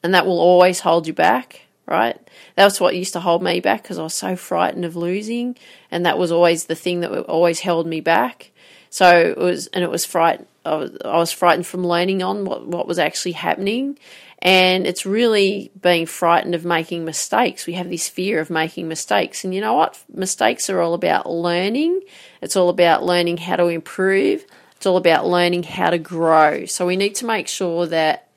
and 0.02 0.14
that 0.14 0.26
will 0.26 0.38
always 0.38 0.80
hold 0.80 1.06
you 1.06 1.12
back, 1.12 1.63
right? 1.86 2.18
That 2.56 2.64
was 2.64 2.80
what 2.80 2.96
used 2.96 3.12
to 3.14 3.20
hold 3.20 3.42
me 3.42 3.60
back 3.60 3.82
because 3.82 3.98
I 3.98 4.02
was 4.02 4.14
so 4.14 4.36
frightened 4.36 4.84
of 4.84 4.96
losing, 4.96 5.56
and 5.90 6.06
that 6.06 6.18
was 6.18 6.32
always 6.32 6.64
the 6.64 6.74
thing 6.74 7.00
that 7.00 7.12
always 7.24 7.60
held 7.60 7.86
me 7.86 8.00
back. 8.00 8.52
So 8.90 9.18
it 9.18 9.38
was, 9.38 9.66
and 9.68 9.82
it 9.82 9.90
was 9.90 10.04
fright. 10.04 10.46
I 10.64 10.76
was, 10.76 10.96
I 11.04 11.16
was 11.16 11.32
frightened 11.32 11.66
from 11.66 11.86
learning 11.86 12.22
on 12.22 12.44
what 12.44 12.66
what 12.66 12.86
was 12.86 12.98
actually 12.98 13.32
happening, 13.32 13.98
and 14.38 14.86
it's 14.86 15.04
really 15.04 15.72
being 15.80 16.06
frightened 16.06 16.54
of 16.54 16.64
making 16.64 17.04
mistakes. 17.04 17.66
We 17.66 17.72
have 17.74 17.90
this 17.90 18.08
fear 18.08 18.40
of 18.40 18.50
making 18.50 18.88
mistakes, 18.88 19.44
and 19.44 19.54
you 19.54 19.60
know 19.60 19.74
what? 19.74 20.02
Mistakes 20.12 20.70
are 20.70 20.80
all 20.80 20.94
about 20.94 21.28
learning. 21.28 22.02
It's 22.40 22.56
all 22.56 22.68
about 22.68 23.04
learning 23.04 23.38
how 23.38 23.56
to 23.56 23.66
improve. 23.66 24.44
It's 24.76 24.86
all 24.86 24.96
about 24.96 25.26
learning 25.26 25.62
how 25.62 25.90
to 25.90 25.98
grow. 25.98 26.66
So 26.66 26.86
we 26.86 26.96
need 26.96 27.14
to 27.16 27.26
make 27.26 27.48
sure 27.48 27.86
that 27.86 28.28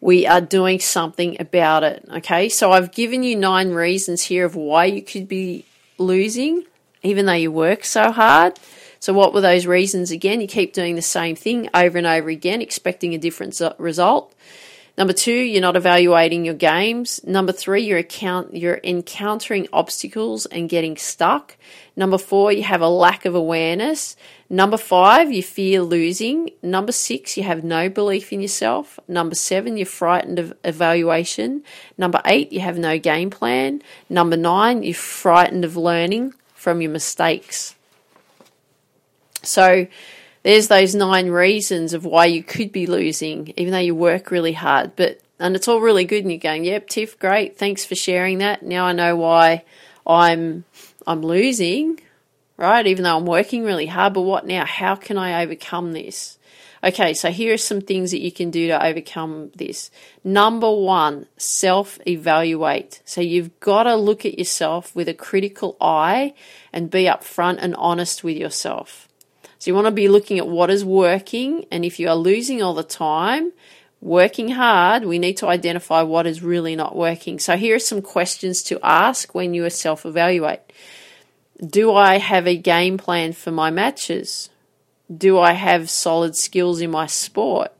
we 0.00 0.26
are 0.26 0.40
doing 0.40 0.80
something 0.80 1.40
about 1.40 1.82
it. 1.84 2.04
Okay, 2.16 2.48
so 2.48 2.72
I've 2.72 2.92
given 2.92 3.22
you 3.22 3.36
nine 3.36 3.70
reasons 3.70 4.22
here 4.22 4.44
of 4.44 4.54
why 4.54 4.86
you 4.86 5.02
could 5.02 5.28
be 5.28 5.64
losing, 5.98 6.64
even 7.02 7.26
though 7.26 7.32
you 7.32 7.50
work 7.50 7.84
so 7.84 8.10
hard. 8.12 8.58
So, 9.00 9.12
what 9.12 9.32
were 9.32 9.40
those 9.40 9.66
reasons 9.66 10.10
again? 10.10 10.40
You 10.40 10.48
keep 10.48 10.72
doing 10.72 10.96
the 10.96 11.02
same 11.02 11.36
thing 11.36 11.68
over 11.74 11.98
and 11.98 12.06
over 12.06 12.28
again, 12.28 12.60
expecting 12.60 13.14
a 13.14 13.18
different 13.18 13.60
result. 13.78 14.34
Number 14.96 15.12
two, 15.12 15.32
you're 15.32 15.62
not 15.62 15.76
evaluating 15.76 16.44
your 16.44 16.54
games. 16.54 17.20
Number 17.22 17.52
three, 17.52 17.84
you're 17.84 17.98
account 17.98 18.56
you're 18.56 18.80
encountering 18.82 19.68
obstacles 19.72 20.46
and 20.46 20.68
getting 20.68 20.96
stuck. 20.96 21.56
Number 21.94 22.18
four, 22.18 22.50
you 22.50 22.64
have 22.64 22.80
a 22.80 22.88
lack 22.88 23.24
of 23.24 23.36
awareness. 23.36 24.16
Number 24.50 24.78
five, 24.78 25.30
you 25.30 25.42
fear 25.42 25.82
losing. 25.82 26.50
Number 26.62 26.92
six, 26.92 27.36
you 27.36 27.42
have 27.42 27.62
no 27.62 27.90
belief 27.90 28.32
in 28.32 28.40
yourself. 28.40 28.98
Number 29.06 29.34
seven, 29.34 29.76
you're 29.76 29.84
frightened 29.84 30.38
of 30.38 30.54
evaluation. 30.64 31.62
Number 31.98 32.22
eight, 32.24 32.50
you 32.50 32.60
have 32.60 32.78
no 32.78 32.98
game 32.98 33.28
plan. 33.28 33.82
Number 34.08 34.38
nine, 34.38 34.82
you're 34.82 34.94
frightened 34.94 35.66
of 35.66 35.76
learning 35.76 36.32
from 36.54 36.80
your 36.80 36.90
mistakes. 36.90 37.74
So 39.42 39.86
there's 40.42 40.68
those 40.68 40.94
nine 40.94 41.28
reasons 41.28 41.92
of 41.92 42.06
why 42.06 42.24
you 42.24 42.42
could 42.42 42.72
be 42.72 42.86
losing, 42.86 43.52
even 43.56 43.72
though 43.72 43.78
you 43.78 43.94
work 43.94 44.30
really 44.30 44.54
hard. 44.54 44.96
But 44.96 45.20
and 45.38 45.54
it's 45.54 45.68
all 45.68 45.80
really 45.80 46.04
good, 46.04 46.24
and 46.24 46.32
you're 46.32 46.40
going, 46.40 46.64
"Yep, 46.64 46.88
Tiff, 46.88 47.18
great, 47.18 47.58
thanks 47.58 47.84
for 47.84 47.94
sharing 47.94 48.38
that." 48.38 48.62
Now 48.62 48.86
I 48.86 48.92
know 48.92 49.14
why 49.14 49.64
I'm 50.06 50.64
I'm 51.06 51.20
losing, 51.22 52.00
right? 52.58 52.86
Even 52.86 53.04
though 53.04 53.16
I'm 53.16 53.24
working 53.24 53.64
really 53.64 53.86
hard. 53.86 54.12
But 54.12 54.22
what 54.22 54.46
now? 54.46 54.66
How 54.66 54.96
can 54.96 55.16
I 55.16 55.42
overcome 55.42 55.92
this? 55.92 56.38
Okay, 56.84 57.12
so 57.12 57.30
here 57.30 57.54
are 57.54 57.58
some 57.58 57.80
things 57.80 58.12
that 58.12 58.20
you 58.20 58.30
can 58.30 58.50
do 58.50 58.68
to 58.68 58.84
overcome 58.84 59.50
this. 59.56 59.90
Number 60.22 60.70
one, 60.70 61.26
self 61.36 61.98
evaluate. 62.06 63.02
So 63.04 63.20
you've 63.20 63.58
got 63.58 63.84
to 63.84 63.96
look 63.96 64.24
at 64.24 64.38
yourself 64.38 64.94
with 64.94 65.08
a 65.08 65.14
critical 65.14 65.76
eye 65.80 66.34
and 66.72 66.90
be 66.90 67.04
upfront 67.04 67.58
and 67.60 67.74
honest 67.76 68.22
with 68.22 68.36
yourself. 68.36 69.08
So 69.58 69.70
you 69.70 69.74
want 69.74 69.86
to 69.86 69.92
be 69.92 70.06
looking 70.06 70.38
at 70.38 70.46
what 70.46 70.70
is 70.70 70.84
working, 70.84 71.64
and 71.72 71.84
if 71.84 71.98
you 71.98 72.08
are 72.08 72.14
losing 72.14 72.62
all 72.62 72.74
the 72.74 72.84
time, 72.84 73.52
working 74.00 74.50
hard, 74.50 75.04
we 75.04 75.18
need 75.18 75.36
to 75.38 75.48
identify 75.48 76.02
what 76.02 76.28
is 76.28 76.44
really 76.44 76.76
not 76.76 76.94
working. 76.94 77.40
So 77.40 77.56
here 77.56 77.74
are 77.74 77.80
some 77.80 78.02
questions 78.02 78.62
to 78.64 78.78
ask 78.84 79.34
when 79.34 79.54
you 79.54 79.68
self 79.70 80.06
evaluate. 80.06 80.60
Do 81.64 81.92
I 81.92 82.18
have 82.18 82.46
a 82.46 82.56
game 82.56 82.98
plan 82.98 83.32
for 83.32 83.50
my 83.50 83.70
matches? 83.70 84.48
Do 85.14 85.38
I 85.38 85.52
have 85.52 85.90
solid 85.90 86.36
skills 86.36 86.80
in 86.80 86.90
my 86.90 87.06
sport? 87.06 87.72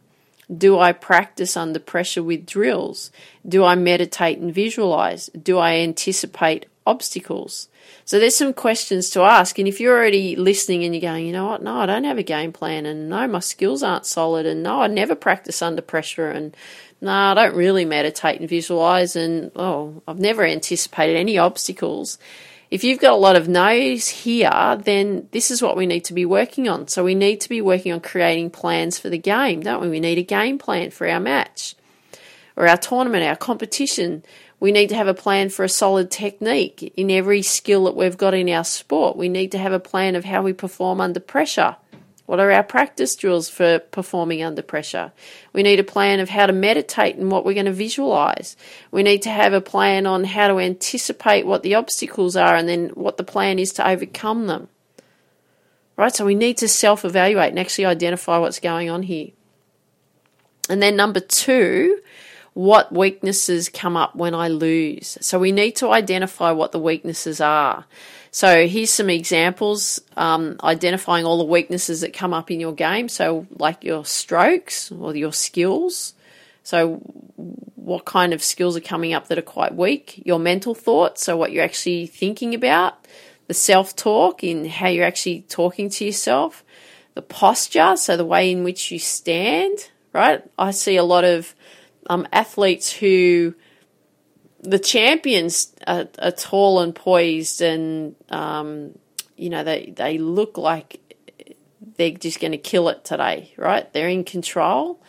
Do 0.55 0.79
I 0.79 0.93
practice 0.93 1.57
under 1.57 1.79
pressure 1.79 2.23
with 2.23 2.47
drills? 2.47 3.13
Do 3.47 3.65
I 3.65 3.75
meditate 3.75 4.39
and 4.39 4.53
visualize? 4.53 5.27
Do 5.29 5.59
I 5.59 5.77
anticipate 5.77 6.67
obstacles? 6.87 7.69
So 8.05 8.19
there's 8.19 8.35
some 8.35 8.55
questions 8.55 9.11
to 9.11 9.21
ask. 9.21 9.59
And 9.59 9.69
if 9.69 9.79
you're 9.79 9.97
already 9.97 10.35
listening 10.35 10.85
and 10.85 10.95
you're 10.95 11.03
going, 11.03 11.27
you 11.27 11.33
know 11.33 11.47
what, 11.47 11.63
no, 11.63 11.77
I 11.77 11.87
don't 11.87 12.05
have 12.05 12.19
a 12.19 12.23
game 12.23 12.53
plan, 12.53 12.87
and 12.87 13.09
no, 13.09 13.29
my 13.29 13.41
skills 13.41 13.83
aren't 13.83 14.07
solid, 14.07 14.47
and 14.47 14.63
no, 14.63 14.81
I 14.81 14.87
never 14.87 15.15
practice 15.15 15.61
under 15.61 15.83
pressure, 15.83 16.31
and 16.31 16.57
no, 17.01 17.13
I 17.13 17.35
don't 17.35 17.55
really 17.55 17.85
meditate 17.85 18.41
and 18.41 18.49
visualize, 18.49 19.15
and 19.15 19.53
oh, 19.55 20.03
I've 20.09 20.19
never 20.19 20.45
anticipated 20.45 21.17
any 21.17 21.39
obstacles. 21.39 22.19
If 22.71 22.85
you've 22.85 23.01
got 23.01 23.15
a 23.15 23.17
lot 23.17 23.37
of 23.37 23.49
no's 23.49 24.09
here, 24.09 24.79
then 24.83 25.29
this 25.31 25.51
is 25.51 25.63
what 25.63 25.77
we 25.77 25.87
need 25.87 26.05
to 26.05 26.13
be 26.13 26.27
working 26.27 26.69
on. 26.69 26.89
So 26.89 27.03
we 27.03 27.15
need 27.15 27.41
to 27.41 27.49
be 27.49 27.63
working 27.63 27.93
on 27.93 28.01
creating 28.01 28.51
plans 28.51 28.99
for 28.99 29.09
the 29.09 29.17
game, 29.17 29.61
don't 29.61 29.81
we? 29.81 29.89
We 29.89 30.01
need 30.01 30.19
a 30.19 30.23
game 30.23 30.59
plan 30.59 30.91
for 30.91 31.09
our 31.09 31.21
match 31.21 31.75
or 32.57 32.69
our 32.69 32.77
tournament, 32.77 33.25
our 33.25 33.37
competition. 33.37 34.23
We 34.61 34.71
need 34.71 34.89
to 34.89 34.97
have 34.97 35.07
a 35.07 35.15
plan 35.15 35.49
for 35.49 35.65
a 35.65 35.69
solid 35.69 36.11
technique 36.11 36.93
in 36.95 37.11
every 37.11 37.41
skill 37.41 37.85
that 37.85 37.97
we've 37.97 38.19
got 38.19 38.35
in 38.35 38.51
our 38.51 38.65
sport. 38.65 39.17
We 39.17 39.31
need 39.31 39.53
to 39.53 39.59
have 39.59 39.73
a 39.73 39.81
plan 39.81 40.15
of 40.15 40.27
how 40.27 40.43
we 40.43 40.53
perform 40.53 41.01
under 41.01 41.21
pressure. 41.21 41.77
What 42.29 42.41
are 42.41 42.53
our 42.53 42.63
practice 42.63 43.17
drills 43.17 43.49
for 43.49 43.79
performing 43.79 44.43
under 44.43 44.61
pressure? 44.61 45.13
We 45.55 45.63
need 45.63 45.81
a 45.81 45.83
plan 45.83 46.21
of 46.21 46.29
how 46.29 46.45
to 46.45 46.53
meditate 46.53 47.17
and 47.17 47.31
what 47.31 47.43
we're 47.43 47.55
going 47.55 47.65
to 47.65 47.73
visualize. 47.73 48.55
We 48.91 49.03
need 49.03 49.23
to 49.23 49.31
have 49.31 49.55
a 49.55 49.63
plan 49.63 50.07
on 50.07 50.25
how 50.25 50.49
to 50.49 50.59
anticipate 50.59 51.47
what 51.47 51.63
the 51.63 51.75
obstacles 51.75 52.37
are 52.37 52.55
and 52.55 52.69
then 52.69 52.91
what 52.91 53.17
the 53.17 53.25
plan 53.25 53.59
is 53.59 53.73
to 53.73 53.89
overcome 53.89 54.47
them. 54.47 54.69
Right? 55.97 56.15
So 56.15 56.27
we 56.27 56.35
need 56.35 56.59
to 56.59 56.69
self 56.69 57.03
evaluate 57.03 57.49
and 57.49 57.59
actually 57.59 57.87
identify 57.87 58.37
what's 58.37 58.61
going 58.61 58.91
on 58.91 59.05
here. 59.05 59.31
And 60.69 60.83
then 60.83 60.97
number 60.97 61.21
two, 61.21 62.03
what 62.53 62.93
weaknesses 62.93 63.71
come 63.71 63.97
up 63.97 64.15
when 64.15 64.35
I 64.35 64.49
lose. 64.49 65.17
So 65.23 65.39
we 65.39 65.51
need 65.51 65.77
to 65.77 65.93
identify 65.93 66.51
what 66.51 66.73
the 66.73 66.79
weaknesses 66.79 67.41
are. 67.41 67.87
So 68.39 68.69
here's 68.69 68.91
some 68.91 69.11
examples 69.11 70.01
um, 70.17 70.61
identifying 70.63 71.25
all 71.25 71.39
the 71.39 71.45
weaknesses 71.45 72.03
that 72.03 72.13
come 72.13 72.33
up 72.33 72.53
in 72.53 72.61
your 72.61 72.73
game. 72.73 73.09
So, 73.09 73.49
like 73.51 73.83
your 73.83 74.05
strokes 74.05 74.93
or 74.93 75.17
your 75.17 75.33
skills. 75.33 76.15
So, 76.63 76.99
what 77.75 78.05
kind 78.05 78.33
of 78.33 78.41
skills 78.45 78.77
are 78.77 78.81
coming 78.81 79.13
up 79.13 79.27
that 79.27 79.39
are 79.39 79.43
quite 79.43 79.75
weak? 79.75 80.23
Your 80.25 80.39
mental 80.39 80.77
thoughts, 80.77 81.25
so 81.25 81.37
what 81.37 81.51
you're 81.51 81.65
actually 81.65 82.07
thinking 82.07 82.55
about, 82.55 83.09
the 83.49 83.55
self 83.55 83.97
talk 83.97 84.45
in 84.45 84.67
how 84.67 84.87
you're 84.87 85.05
actually 85.05 85.41
talking 85.49 85.91
to 85.91 86.05
yourself, 86.05 86.63
the 87.15 87.23
posture, 87.23 87.97
so 87.97 88.17
the 88.17 88.25
way 88.25 88.53
in 88.53 88.63
which 88.63 88.93
you 88.93 89.01
stand, 89.01 89.91
right? 90.13 90.45
I 90.57 90.71
see 90.71 90.95
a 90.95 91.03
lot 91.03 91.25
of 91.25 91.57
um, 92.09 92.29
athletes 92.33 92.93
who 92.93 93.57
the 94.61 94.79
champions 94.79 95.73
are, 95.87 96.09
are 96.19 96.31
tall 96.31 96.81
and 96.81 96.95
poised 96.95 97.63
and 97.63 98.17
um, 98.31 98.99
you 99.37 99.51
know 99.51 99.65
they 99.65 99.93
they 99.97 100.19
look 100.19 100.59
like 100.59 101.01
they're 101.97 102.11
just 102.11 102.41
going 102.41 102.53
to 102.53 102.59
kill 102.59 102.89
it 102.89 103.05
today 103.05 103.53
right? 103.57 103.93
They're 103.93 104.09
in 104.09 104.25
control. 104.25 105.01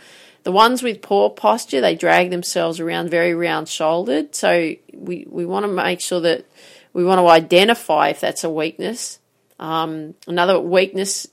The 0.44 0.52
ones 0.52 0.82
with 0.82 1.02
poor 1.02 1.30
posture 1.30 1.82
they 1.82 1.96
drag 1.96 2.30
themselves 2.30 2.80
around 2.80 3.10
very 3.10 3.34
round 3.34 3.68
shouldered 3.68 4.36
so 4.36 4.74
we 4.94 5.26
we 5.30 5.46
want 5.46 5.66
to 5.66 5.72
make 5.72 6.00
sure 6.00 6.22
that 6.22 6.46
we 6.94 7.04
want 7.04 7.20
to 7.20 7.28
identify 7.28 8.10
if 8.10 8.20
that's 8.20 8.44
a 8.44 8.50
weakness. 8.50 9.20
Um, 9.60 10.16
another 10.28 10.60
weakness 10.60 11.28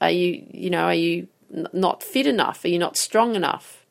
are 0.00 0.10
you 0.10 0.46
you 0.52 0.70
know 0.70 0.84
are 0.84 0.94
you 0.94 1.28
not 1.72 2.02
fit 2.02 2.26
enough? 2.26 2.64
Are 2.64 2.68
you 2.68 2.78
not 2.78 2.96
strong 2.96 3.34
enough 3.34 3.85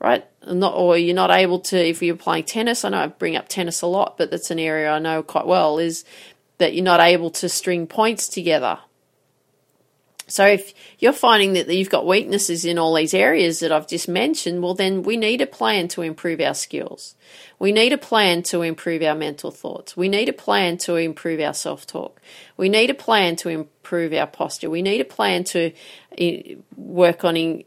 right? 0.00 0.24
Not, 0.46 0.74
or 0.74 0.96
you're 0.96 1.14
not 1.14 1.30
able 1.30 1.60
to, 1.60 1.76
if 1.76 2.02
you're 2.02 2.16
playing 2.16 2.44
tennis, 2.44 2.84
I 2.84 2.90
know 2.90 2.98
I 2.98 3.06
bring 3.08 3.36
up 3.36 3.48
tennis 3.48 3.82
a 3.82 3.86
lot, 3.86 4.16
but 4.18 4.30
that's 4.30 4.50
an 4.50 4.58
area 4.58 4.90
I 4.90 4.98
know 4.98 5.22
quite 5.22 5.46
well, 5.46 5.78
is 5.78 6.04
that 6.58 6.74
you're 6.74 6.84
not 6.84 7.00
able 7.00 7.30
to 7.30 7.48
string 7.48 7.86
points 7.86 8.28
together. 8.28 8.78
So 10.28 10.44
if 10.44 10.74
you're 10.98 11.12
finding 11.12 11.52
that 11.52 11.68
you've 11.68 11.90
got 11.90 12.04
weaknesses 12.04 12.64
in 12.64 12.78
all 12.78 12.94
these 12.94 13.14
areas 13.14 13.60
that 13.60 13.70
I've 13.70 13.86
just 13.86 14.08
mentioned, 14.08 14.60
well, 14.60 14.74
then 14.74 15.04
we 15.04 15.16
need 15.16 15.40
a 15.40 15.46
plan 15.46 15.86
to 15.88 16.02
improve 16.02 16.40
our 16.40 16.54
skills. 16.54 17.14
We 17.60 17.70
need 17.70 17.92
a 17.92 17.98
plan 17.98 18.42
to 18.44 18.62
improve 18.62 19.02
our 19.02 19.14
mental 19.14 19.52
thoughts. 19.52 19.96
We 19.96 20.08
need 20.08 20.28
a 20.28 20.32
plan 20.32 20.78
to 20.78 20.96
improve 20.96 21.40
our 21.40 21.54
self 21.54 21.86
talk. 21.86 22.20
We 22.56 22.68
need 22.68 22.90
a 22.90 22.94
plan 22.94 23.36
to 23.36 23.48
improve 23.50 24.12
our 24.12 24.26
posture. 24.26 24.68
We 24.68 24.82
need 24.82 25.00
a 25.00 25.04
plan 25.04 25.44
to 25.44 25.72
eh, 26.18 26.56
work 26.76 27.24
on 27.24 27.62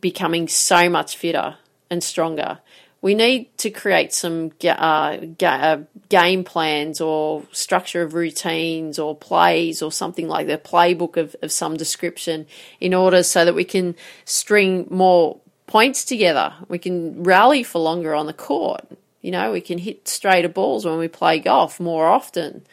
becoming 0.00 0.48
so 0.48 0.88
much 0.88 1.18
fitter 1.18 1.58
and 1.90 2.02
stronger 2.02 2.60
we 3.04 3.14
need 3.14 3.58
to 3.58 3.68
create 3.68 4.14
some 4.14 4.50
uh, 4.64 5.18
uh, 5.42 5.76
game 6.08 6.42
plans 6.42 7.02
or 7.02 7.42
structure 7.52 8.00
of 8.00 8.14
routines 8.14 8.98
or 8.98 9.14
plays 9.14 9.82
or 9.82 9.92
something 9.92 10.26
like 10.26 10.46
the 10.46 10.56
playbook 10.56 11.18
of, 11.18 11.36
of 11.42 11.52
some 11.52 11.76
description 11.76 12.46
in 12.80 12.94
order 12.94 13.22
so 13.22 13.44
that 13.44 13.54
we 13.54 13.62
can 13.62 13.94
string 14.24 14.86
more 14.88 15.38
points 15.66 16.06
together. 16.06 16.54
We 16.68 16.78
can 16.78 17.22
rally 17.24 17.62
for 17.62 17.78
longer 17.78 18.14
on 18.14 18.24
the 18.24 18.32
court. 18.32 18.86
You 19.20 19.32
know, 19.32 19.52
we 19.52 19.60
can 19.60 19.76
hit 19.76 20.08
straighter 20.08 20.48
balls 20.48 20.86
when 20.86 20.96
we 20.96 21.08
play 21.08 21.40
golf 21.40 21.78
more 21.78 22.06
often. 22.06 22.64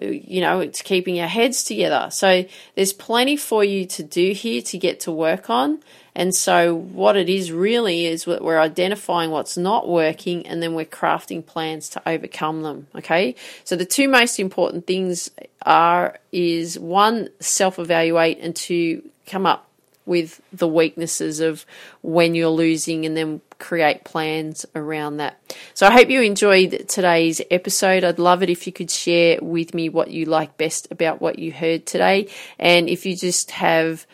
You 0.00 0.40
know, 0.40 0.60
it's 0.60 0.82
keeping 0.82 1.20
our 1.20 1.28
heads 1.28 1.64
together. 1.64 2.08
So 2.10 2.44
there's 2.74 2.92
plenty 2.92 3.36
for 3.36 3.64
you 3.64 3.86
to 3.86 4.02
do 4.02 4.32
here 4.32 4.62
to 4.62 4.78
get 4.78 5.00
to 5.00 5.12
work 5.12 5.50
on. 5.50 5.80
And 6.18 6.34
so, 6.34 6.74
what 6.74 7.16
it 7.16 7.28
is 7.28 7.52
really 7.52 8.06
is 8.06 8.26
we're 8.26 8.58
identifying 8.58 9.30
what's 9.30 9.56
not 9.56 9.88
working 9.88 10.48
and 10.48 10.60
then 10.60 10.74
we're 10.74 10.84
crafting 10.84 11.46
plans 11.46 11.88
to 11.90 12.02
overcome 12.08 12.62
them. 12.62 12.88
Okay. 12.96 13.36
So, 13.62 13.76
the 13.76 13.84
two 13.84 14.08
most 14.08 14.40
important 14.40 14.84
things 14.84 15.30
are 15.64 16.18
is 16.32 16.76
one, 16.76 17.28
self 17.38 17.78
evaluate, 17.78 18.40
and 18.40 18.56
two, 18.56 19.08
come 19.26 19.46
up 19.46 19.67
with 20.08 20.40
the 20.52 20.66
weaknesses 20.66 21.38
of 21.38 21.64
when 22.02 22.34
you're 22.34 22.48
losing 22.48 23.06
and 23.06 23.16
then 23.16 23.40
create 23.58 24.04
plans 24.04 24.64
around 24.74 25.18
that. 25.18 25.38
So 25.74 25.86
I 25.86 25.92
hope 25.92 26.08
you 26.08 26.22
enjoyed 26.22 26.88
today's 26.88 27.40
episode. 27.50 28.04
I'd 28.04 28.18
love 28.18 28.42
it 28.42 28.50
if 28.50 28.66
you 28.66 28.72
could 28.72 28.90
share 28.90 29.38
with 29.42 29.74
me 29.74 29.88
what 29.88 30.10
you 30.10 30.24
like 30.24 30.56
best 30.56 30.88
about 30.90 31.20
what 31.20 31.38
you 31.38 31.52
heard 31.52 31.86
today. 31.86 32.28
And 32.58 32.88
if 32.88 33.04
you 33.04 33.16
just 33.16 33.50
have 33.52 34.06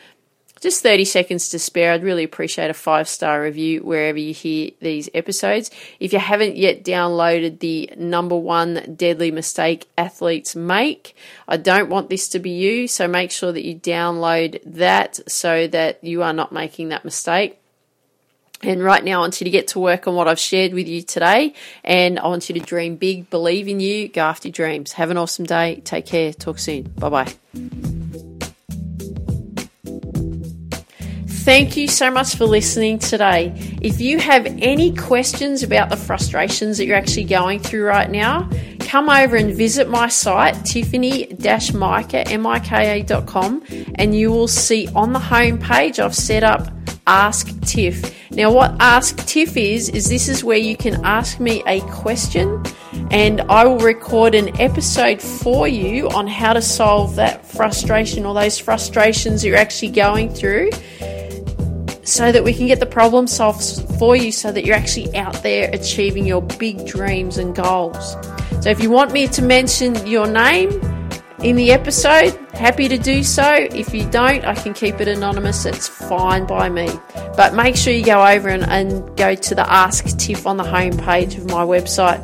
just 0.64 0.82
30 0.82 1.04
seconds 1.04 1.50
to 1.50 1.58
spare. 1.58 1.92
I'd 1.92 2.02
really 2.02 2.24
appreciate 2.24 2.70
a 2.70 2.74
five 2.74 3.06
star 3.06 3.42
review 3.42 3.80
wherever 3.80 4.16
you 4.16 4.32
hear 4.32 4.70
these 4.80 5.10
episodes. 5.12 5.70
If 6.00 6.14
you 6.14 6.18
haven't 6.18 6.56
yet 6.56 6.82
downloaded 6.82 7.58
the 7.58 7.90
number 7.98 8.34
one 8.34 8.94
deadly 8.96 9.30
mistake 9.30 9.86
athletes 9.98 10.56
make, 10.56 11.14
I 11.46 11.58
don't 11.58 11.90
want 11.90 12.08
this 12.08 12.28
to 12.30 12.38
be 12.38 12.48
you, 12.48 12.88
so 12.88 13.06
make 13.06 13.30
sure 13.30 13.52
that 13.52 13.62
you 13.62 13.76
download 13.76 14.58
that 14.64 15.20
so 15.30 15.66
that 15.66 16.02
you 16.02 16.22
are 16.22 16.32
not 16.32 16.50
making 16.50 16.88
that 16.88 17.04
mistake. 17.04 17.60
And 18.62 18.82
right 18.82 19.04
now, 19.04 19.18
I 19.18 19.20
want 19.20 19.42
you 19.42 19.44
to 19.44 19.50
get 19.50 19.68
to 19.68 19.78
work 19.78 20.08
on 20.08 20.14
what 20.14 20.28
I've 20.28 20.38
shared 20.38 20.72
with 20.72 20.88
you 20.88 21.02
today. 21.02 21.52
And 21.84 22.18
I 22.18 22.28
want 22.28 22.48
you 22.48 22.54
to 22.54 22.60
dream 22.60 22.96
big, 22.96 23.28
believe 23.28 23.68
in 23.68 23.80
you, 23.80 24.08
go 24.08 24.22
after 24.22 24.48
your 24.48 24.54
dreams. 24.54 24.92
Have 24.92 25.10
an 25.10 25.18
awesome 25.18 25.44
day. 25.44 25.82
Take 25.84 26.06
care. 26.06 26.32
Talk 26.32 26.58
soon. 26.58 26.84
Bye 26.84 27.10
bye. 27.10 27.93
Thank 31.44 31.76
you 31.76 31.88
so 31.88 32.10
much 32.10 32.36
for 32.36 32.46
listening 32.46 32.98
today. 32.98 33.52
If 33.82 34.00
you 34.00 34.18
have 34.18 34.46
any 34.46 34.94
questions 34.94 35.62
about 35.62 35.90
the 35.90 35.96
frustrations 35.96 36.78
that 36.78 36.86
you're 36.86 36.96
actually 36.96 37.24
going 37.24 37.60
through 37.60 37.84
right 37.84 38.10
now, 38.10 38.48
come 38.80 39.10
over 39.10 39.36
and 39.36 39.54
visit 39.54 39.90
my 39.90 40.08
site, 40.08 40.64
tiffany-mika.com, 40.64 43.62
and 43.96 44.16
you 44.16 44.30
will 44.30 44.48
see 44.48 44.88
on 44.94 45.12
the 45.12 45.18
home 45.18 45.58
page 45.58 46.00
I've 46.00 46.14
set 46.14 46.44
up 46.44 46.70
Ask 47.06 47.48
Tiff. 47.60 48.30
Now, 48.30 48.50
what 48.50 48.74
Ask 48.80 49.18
Tiff 49.26 49.58
is, 49.58 49.90
is 49.90 50.08
this 50.08 50.30
is 50.30 50.42
where 50.42 50.56
you 50.56 50.78
can 50.78 51.04
ask 51.04 51.40
me 51.40 51.62
a 51.66 51.82
question 51.90 52.62
and 53.10 53.42
I 53.42 53.66
will 53.66 53.80
record 53.80 54.34
an 54.34 54.58
episode 54.58 55.20
for 55.20 55.68
you 55.68 56.08
on 56.08 56.26
how 56.26 56.54
to 56.54 56.62
solve 56.62 57.16
that 57.16 57.44
frustration 57.44 58.24
or 58.24 58.32
those 58.32 58.58
frustrations 58.58 59.44
you're 59.44 59.58
actually 59.58 59.90
going 59.90 60.32
through 60.32 60.70
so 62.04 62.30
that 62.30 62.44
we 62.44 62.52
can 62.52 62.66
get 62.66 62.80
the 62.80 62.86
problem 62.86 63.26
solved 63.26 63.62
for 63.98 64.14
you 64.14 64.30
so 64.30 64.52
that 64.52 64.64
you're 64.64 64.76
actually 64.76 65.14
out 65.16 65.42
there 65.42 65.70
achieving 65.72 66.26
your 66.26 66.42
big 66.42 66.86
dreams 66.86 67.38
and 67.38 67.54
goals. 67.54 68.12
So 68.60 68.70
if 68.70 68.82
you 68.82 68.90
want 68.90 69.12
me 69.12 69.26
to 69.28 69.42
mention 69.42 70.06
your 70.06 70.26
name 70.26 70.70
in 71.40 71.56
the 71.56 71.72
episode, 71.72 72.38
happy 72.52 72.88
to 72.88 72.96
do 72.96 73.22
so. 73.22 73.52
If 73.52 73.92
you 73.92 74.08
don't, 74.10 74.44
I 74.44 74.54
can 74.54 74.74
keep 74.74 75.00
it 75.00 75.08
anonymous. 75.08 75.66
It's 75.66 75.88
fine 75.88 76.46
by 76.46 76.68
me. 76.68 76.88
But 77.36 77.54
make 77.54 77.76
sure 77.76 77.92
you 77.92 78.04
go 78.04 78.24
over 78.24 78.48
and, 78.48 78.64
and 78.64 79.16
go 79.16 79.34
to 79.34 79.54
the 79.54 79.70
Ask 79.70 80.16
Tiff 80.18 80.46
on 80.46 80.56
the 80.56 80.64
homepage 80.64 81.36
of 81.36 81.46
my 81.46 81.64
website 81.64 82.22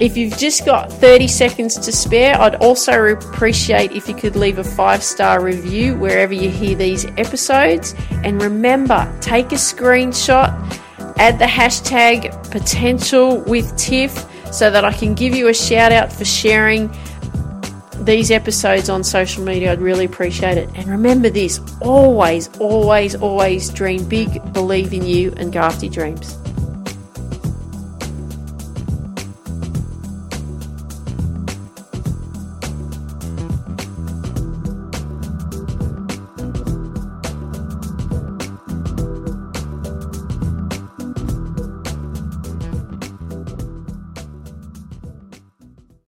if 0.00 0.16
you've 0.16 0.36
just 0.36 0.66
got 0.66 0.92
30 0.92 1.26
seconds 1.26 1.76
to 1.76 1.92
spare, 1.92 2.38
I'd 2.40 2.56
also 2.56 3.06
appreciate 3.06 3.92
if 3.92 4.08
you 4.08 4.14
could 4.14 4.36
leave 4.36 4.58
a 4.58 4.64
five 4.64 5.02
star 5.02 5.42
review 5.42 5.96
wherever 5.96 6.34
you 6.34 6.50
hear 6.50 6.74
these 6.74 7.06
episodes. 7.16 7.94
And 8.22 8.40
remember, 8.42 9.10
take 9.20 9.52
a 9.52 9.56
screenshot, 9.56 10.50
add 11.18 11.38
the 11.38 11.46
hashtag 11.46 12.50
potential 12.50 13.40
with 13.42 13.74
Tiff 13.76 14.26
so 14.52 14.70
that 14.70 14.84
I 14.84 14.92
can 14.92 15.14
give 15.14 15.34
you 15.34 15.48
a 15.48 15.54
shout 15.54 15.92
out 15.92 16.12
for 16.12 16.24
sharing 16.24 16.94
these 18.00 18.30
episodes 18.30 18.90
on 18.90 19.02
social 19.02 19.44
media. 19.44 19.72
I'd 19.72 19.80
really 19.80 20.04
appreciate 20.04 20.58
it. 20.58 20.68
And 20.74 20.88
remember 20.88 21.30
this 21.30 21.58
always, 21.80 22.54
always, 22.58 23.14
always 23.14 23.70
dream 23.70 24.06
big, 24.06 24.52
believe 24.52 24.92
in 24.92 25.04
you, 25.04 25.32
and 25.38 25.52
go 25.52 25.60
after 25.60 25.86
your 25.86 25.94
dreams. 25.94 26.36